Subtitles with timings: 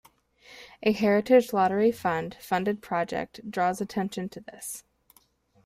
[0.81, 4.83] A Heritage Lottery Fund funded project draws attention to this.